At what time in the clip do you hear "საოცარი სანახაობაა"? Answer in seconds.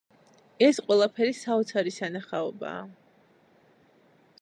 1.41-2.83